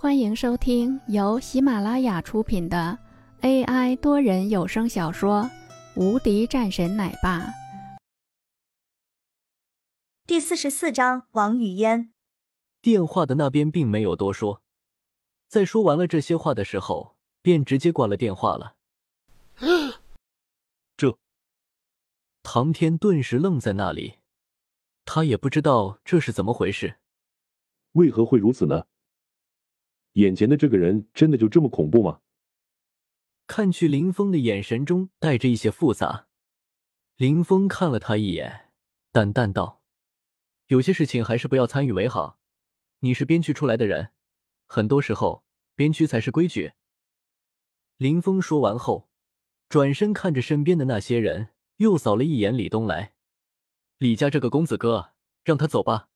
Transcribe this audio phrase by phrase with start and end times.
[0.00, 2.96] 欢迎收听由喜马拉雅出品的
[3.40, 5.42] AI 多人有声小说
[5.96, 7.40] 《无敌战神奶爸》
[10.24, 11.26] 第四十四章。
[11.32, 12.12] 王语嫣
[12.80, 14.62] 电话的那边并没有多说，
[15.48, 18.76] 在说完了这些话的时候，便直接挂了电话了。
[20.96, 21.18] 这，
[22.44, 24.18] 唐天顿时愣在那里，
[25.04, 27.00] 他也不知道这是怎么回事，
[27.94, 28.86] 为何会如此呢？
[30.18, 32.20] 眼前的这个人真的就这么恐怖吗？
[33.46, 36.26] 看去林峰的眼神中带着一些复杂。
[37.16, 38.72] 林峰看了他一眼，
[39.12, 39.84] 淡淡道
[40.66, 42.40] ：“有些事情还是不要参与为好。
[43.00, 44.10] 你是边区出来的人，
[44.66, 45.44] 很多时候
[45.76, 46.72] 边区才是规矩。”
[47.96, 49.08] 林峰说完后，
[49.68, 53.14] 转身看着身边的那些人，又扫了一眼李东来
[53.98, 55.12] ：“李家这个公子哥，
[55.44, 56.08] 让他走吧，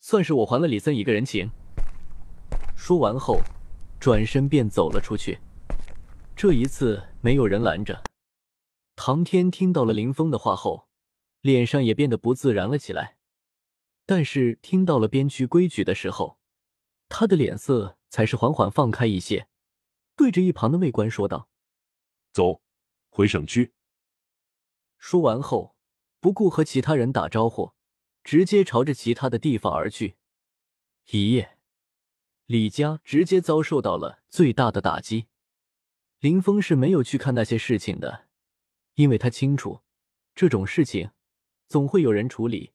[0.00, 1.50] 算是我还了李森一个人情。”
[2.76, 3.40] 说完后，
[4.00, 5.38] 转身便走了出去。
[6.34, 8.02] 这一次没有人拦着。
[8.96, 10.88] 唐天听到了林峰的话后，
[11.40, 13.16] 脸上也变得不自然了起来。
[14.04, 16.38] 但是听到了边区规矩的时候，
[17.08, 19.46] 他的脸色才是缓缓放开一些，
[20.16, 21.48] 对着一旁的卫官说道
[22.34, 22.60] ：“走，
[23.10, 23.72] 回省区。”
[24.98, 25.76] 说完后，
[26.18, 27.72] 不顾和其他人打招呼，
[28.24, 30.16] 直接朝着其他的地方而去。
[31.10, 31.51] 一夜。
[32.46, 35.26] 李家直接遭受到了最大的打击，
[36.18, 38.26] 林峰是没有去看那些事情的，
[38.94, 39.80] 因为他清楚
[40.34, 41.10] 这种事情
[41.68, 42.72] 总会有人处理。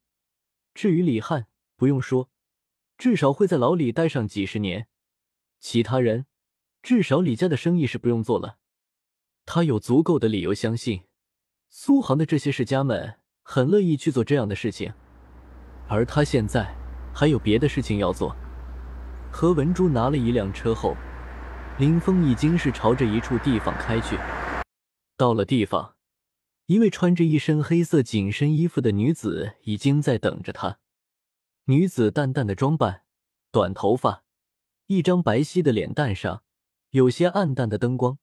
[0.73, 2.29] 至于李汉，不用说，
[2.97, 4.87] 至少会在牢里待上几十年。
[5.59, 6.25] 其他人，
[6.81, 8.57] 至少李家的生意是不用做了。
[9.45, 11.03] 他有足够的理由相信，
[11.69, 14.93] 苏杭的这些世家们很乐意去做这样的事情，
[15.87, 16.75] 而他现在
[17.13, 18.35] 还有别的事情要做。
[19.31, 20.95] 何文珠拿了一辆车后，
[21.77, 24.17] 林峰已经是朝着一处地方开去。
[25.15, 25.95] 到了地方，
[26.65, 30.79] 一位穿着一身黑色紧身衣服的女子已经在等着他。
[31.65, 33.03] 女子淡淡的装扮，
[33.51, 34.23] 短头发，
[34.87, 36.43] 一张白皙的脸蛋上
[36.91, 38.17] 有些暗淡的灯光，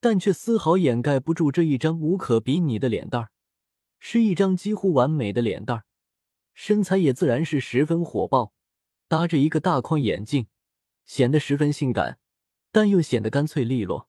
[0.00, 3.30] 但却丝毫掩盖不住这一张无可比拟的脸蛋儿，
[3.98, 5.84] 是一张几乎完美的脸蛋儿，
[6.54, 8.54] 身材也自然是十分火爆。
[9.10, 10.46] 搭着一个大框眼镜，
[11.04, 12.20] 显得十分性感，
[12.70, 14.08] 但又显得干脆利落。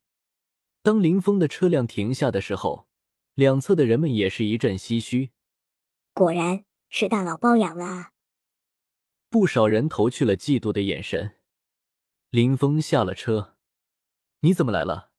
[0.84, 2.88] 当林峰的车辆停下的时候，
[3.34, 5.32] 两侧的人们也是一阵唏嘘。
[6.14, 8.12] 果然是大佬包养了啊。
[9.28, 11.38] 不少人投去了嫉妒的眼神。
[12.30, 13.56] 林峰下了车，
[14.42, 15.10] 你怎么来了？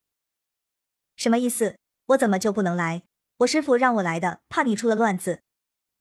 [1.16, 1.76] 什么意思？
[2.06, 3.02] 我怎么就不能来？
[3.38, 5.42] 我师傅让我来的，怕你出了乱子。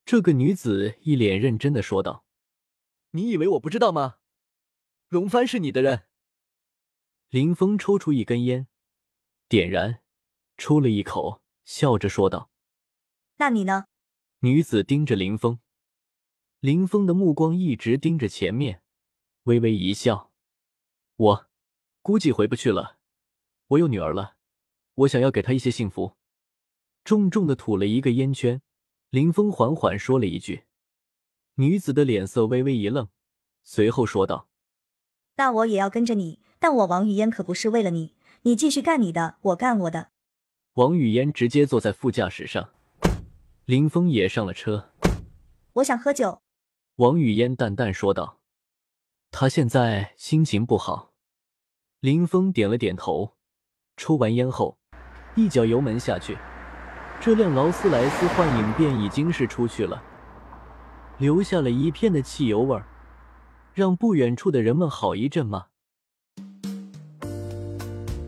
[0.05, 2.23] 这个女子一脸认真的说道。
[3.11, 4.17] 你以为我不知道吗？
[5.09, 6.07] 龙帆是你的人。
[7.29, 8.67] 林峰抽出一根烟，
[9.47, 10.01] 点燃，
[10.57, 12.49] 抽了一口，笑着说道
[13.37, 13.87] ：“那你呢？”
[14.39, 15.59] 女子盯着林峰，
[16.59, 18.83] 林峰的目光一直盯着前面，
[19.43, 20.31] 微微一笑
[21.15, 21.49] ：“我
[22.01, 22.97] 估计回不去了。
[23.67, 24.37] 我有女儿了，
[24.95, 26.17] 我想要给她一些幸福。”
[27.03, 28.61] 重重的吐了一个烟圈，
[29.09, 30.65] 林峰缓缓说了一句。
[31.55, 33.09] 女子的脸色微微一愣，
[33.63, 34.47] 随后说道
[35.37, 38.15] ：“那我也要跟着你，但我王语嫣可不是为了你。
[38.43, 40.09] 你继续干你的，我干我的。”
[40.75, 42.69] 王语嫣直接坐在副驾驶上，
[43.65, 44.91] 林峰也上了车。
[45.73, 46.41] 我想喝酒。
[46.95, 48.39] 王语嫣淡淡说道
[49.31, 51.11] ：“他现在心情不好。”
[51.99, 53.35] 林峰点了点头，
[53.97, 54.79] 抽完烟后，
[55.35, 56.37] 一脚油门下去，
[57.21, 60.01] 这辆劳斯莱斯幻影便已经是出去了。
[61.21, 62.83] 留下了一片的汽油味儿，
[63.75, 65.63] 让不远处的人们好一阵骂。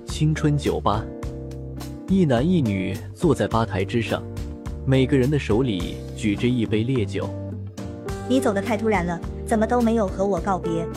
[0.06, 1.04] 青春酒吧，
[2.08, 4.22] 一男一女坐在吧台之上，
[4.86, 7.28] 每个人的手里举着一杯烈酒。
[8.30, 10.88] 你走的太突然了，怎么都没有和我告别？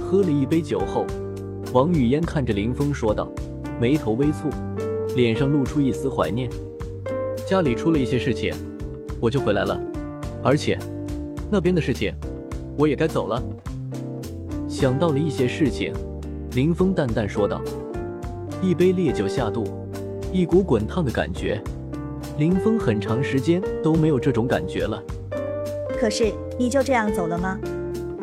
[0.00, 1.04] 喝了一杯酒后，
[1.74, 3.30] 王语嫣看着林峰说道，
[3.78, 4.50] 眉头微蹙，
[5.14, 6.48] 脸上露出一丝怀念。
[7.46, 8.54] 家里出了一些事情，
[9.20, 9.78] 我就回来了，
[10.42, 10.78] 而且。
[11.50, 12.12] 那边的事情，
[12.76, 13.42] 我也该走了。
[14.68, 15.92] 想到了一些事情，
[16.52, 17.62] 林峰淡淡说道
[18.60, 19.64] ：“一杯烈酒下肚，
[20.32, 21.62] 一股滚烫的感觉。
[22.36, 25.02] 林峰很长时间都没有这种感觉了。
[25.98, 27.58] 可是你就这样走了吗？”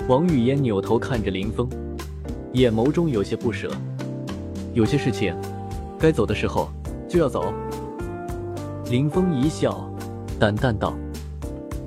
[0.07, 1.67] 王语嫣扭头看着林峰，
[2.51, 3.71] 眼眸中有些不舍。
[4.73, 5.33] 有些事情，
[5.97, 6.69] 该走的时候
[7.07, 7.53] 就要走。
[8.89, 9.89] 林峰一笑，
[10.37, 10.93] 淡淡道。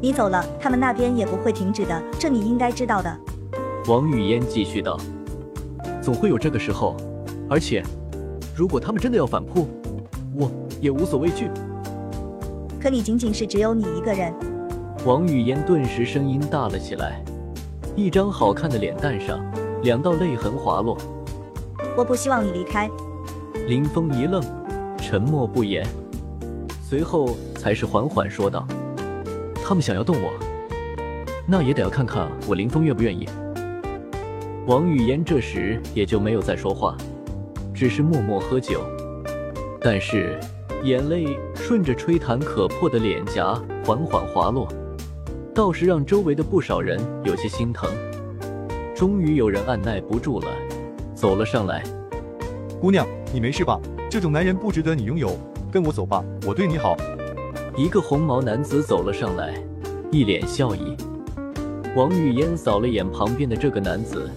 [0.06, 3.12] 你走了，他们那边也不会停止的，这你应该知道的。
[3.88, 4.96] 王语嫣继续道
[6.00, 6.96] ：“总会有这个时候。
[7.50, 7.82] 而且，
[8.54, 9.66] 如果他们真的要反扑，
[10.36, 10.48] 我
[10.80, 11.50] 也无所畏惧。
[12.80, 14.32] 可你仅仅是只有你一个人。
[15.04, 17.20] 王语嫣顿时声音大了起来，
[17.96, 19.44] 一张好看的脸蛋上，
[19.82, 20.96] 两道泪痕滑落。
[21.96, 22.88] 我不希望你离开。
[23.66, 24.40] 林峰一愣，
[24.98, 25.84] 沉默不言，
[26.80, 28.64] 随后才是缓缓说道
[29.68, 30.32] ：“他们想要动我，
[31.44, 33.28] 那也得要看看我林峰愿不愿意。”
[34.64, 36.96] 王语嫣这时也就没有再说话，
[37.74, 38.80] 只是默默喝酒，
[39.80, 40.38] 但是
[40.84, 44.68] 眼泪顺着吹弹可破的脸颊缓缓滑落，
[45.52, 47.90] 倒是让周围的不少人有些心疼。
[48.94, 50.46] 终于有人按耐不住了，
[51.12, 51.82] 走了上来。
[52.80, 53.04] 姑娘，
[53.34, 53.80] 你没事吧？
[54.08, 55.36] 这种男人不值得你拥有，
[55.72, 56.96] 跟我走吧，我对你好。
[57.78, 59.52] 一个红毛男子走了上来，
[60.10, 60.96] 一脸笑意。
[61.94, 64.30] 王语嫣扫了眼旁边的这个男子，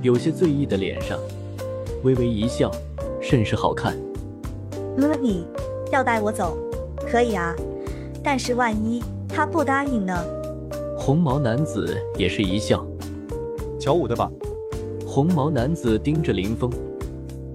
[0.00, 1.18] 有些醉意的脸上，
[2.04, 2.70] 微微一笑，
[3.20, 3.94] 甚是好看。
[4.96, 5.46] 嗯，你
[5.92, 6.56] 要带我走，
[7.06, 7.54] 可以啊，
[8.22, 10.24] 但是万一他不答应呢？
[10.96, 12.82] 红毛男子也是一笑，
[13.78, 14.30] 瞧我的吧。
[15.06, 16.70] 红毛男子盯着林峰。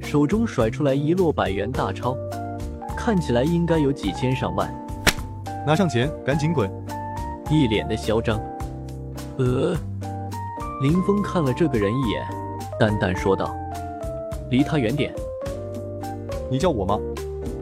[0.01, 2.15] 手中甩出来一摞百元大钞，
[2.95, 4.71] 看起来应该有几千上万。
[5.65, 6.69] 拿上钱，赶紧滚！
[7.49, 8.39] 一脸的嚣张。
[9.37, 9.75] 呃，
[10.81, 12.25] 林峰看了这个人一眼，
[12.79, 13.55] 淡淡说道
[14.49, 15.13] ：“离他远点。”
[16.49, 16.97] 你叫我吗？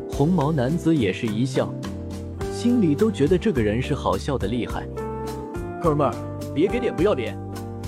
[0.09, 1.69] 红毛男子也是一笑，
[2.51, 4.88] 心里都觉得这个人是好笑的厉害。
[5.81, 6.13] 哥们儿，
[6.53, 7.38] 别给脸不要脸！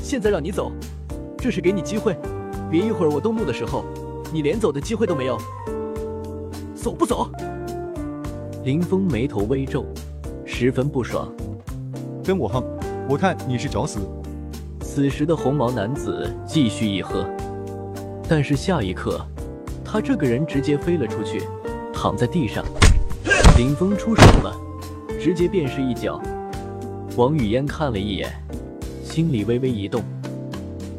[0.01, 0.71] 现在让你走，
[1.37, 2.17] 这是给你机会，
[2.69, 3.85] 别一会儿我动怒的时候。
[4.31, 5.39] 你连走的机会都没有，
[6.75, 7.29] 走不走？
[8.69, 9.83] 林峰眉头微皱，
[10.45, 11.27] 十分不爽。
[12.23, 12.63] 跟我横，
[13.09, 13.99] 我看你是找死。
[14.79, 17.27] 此时的红毛男子继续一喝，
[18.29, 19.25] 但是下一刻，
[19.83, 21.41] 他这个人直接飞了出去，
[21.91, 22.63] 躺在地上。
[23.57, 24.55] 林峰出手了，
[25.19, 26.21] 直接便是一脚。
[27.17, 28.31] 王语嫣看了一眼，
[29.03, 30.03] 心里微微一动。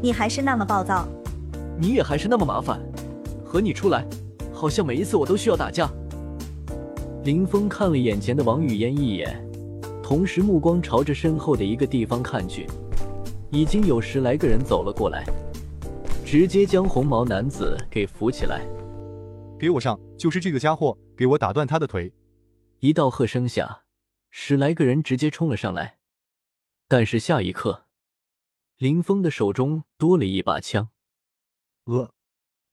[0.03, 1.07] 你还是那么暴躁，
[1.79, 2.81] 你也还是那么麻烦。
[3.45, 4.05] 和你出来，
[4.53, 5.89] 好像每一次我都需要打架。
[7.23, 9.47] 林峰看了眼前的王语嫣一眼，
[10.03, 12.67] 同时目光朝着身后的一个地方看去，
[13.51, 15.23] 已经有十来个人走了过来，
[16.25, 18.67] 直接将红毛男子给扶起来。
[19.59, 20.01] 给我上！
[20.17, 22.11] 就是这个家伙，给我打断他的腿！
[22.79, 23.83] 一道喝声下，
[24.31, 25.99] 十来个人直接冲了上来，
[26.89, 27.85] 但是下一刻，
[28.79, 30.89] 林峰的手中多了一把枪。
[31.85, 32.11] 呃。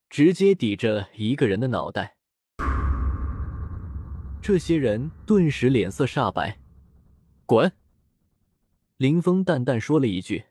[0.09, 2.16] 直接抵着一个人的脑袋，
[4.41, 6.59] 这些人顿时脸色煞白。
[7.45, 7.71] 滚！
[8.97, 10.45] 林峰淡淡说了一句，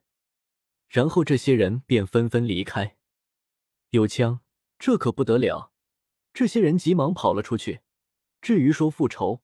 [0.89, 2.97] 然后这些人便纷纷离开。
[3.91, 4.41] 有枪，
[4.79, 5.73] 这可不得了！
[6.35, 7.81] 这些人急忙跑了出去。
[8.43, 9.43] 至于说复仇，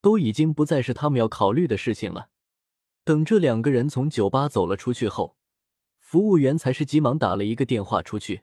[0.00, 2.30] 都已经不再是他们要考虑的事情了。
[3.04, 5.36] 等这两个人从酒吧走了出去后，
[5.98, 8.42] 服务员才是急忙打了一个电话出去。